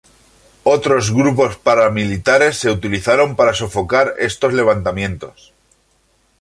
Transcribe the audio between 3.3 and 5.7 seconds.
para sofocar estos levantamientos.